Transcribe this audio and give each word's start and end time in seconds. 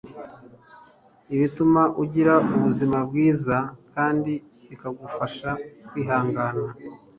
bituma 1.39 1.81
ugira 2.03 2.33
ubuzima 2.55 2.97
bwiza 3.09 3.57
kandi 3.93 4.33
bikagufasha 4.67 5.49
kwihangana 5.87 6.59